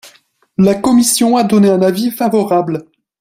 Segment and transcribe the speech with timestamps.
[0.57, 2.85] La commission a donné un avis favorable.